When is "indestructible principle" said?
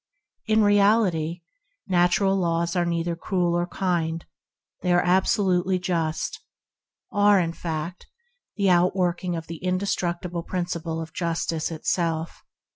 9.57-10.99